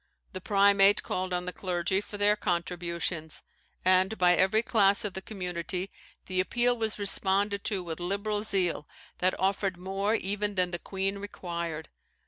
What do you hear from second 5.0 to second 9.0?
of the community the appeal was responded to with liberal zeal,